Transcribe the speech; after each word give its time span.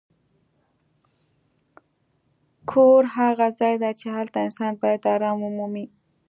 کور 2.69 3.01
هغه 3.15 3.47
ځای 3.59 3.75
دی 3.81 3.91
چې 3.99 4.07
هلته 4.17 4.37
انسان 4.47 4.73
باید 4.81 5.01
ارام 5.13 5.37
ومومي. 5.41 5.85